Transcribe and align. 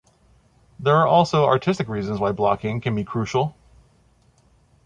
There 0.79 0.95
are 0.95 1.05
also 1.05 1.45
artistic 1.45 1.87
reasons 1.87 2.19
why 2.19 2.31
blocking 2.31 2.81
can 2.81 2.95
be 2.95 3.03
crucial. 3.03 3.55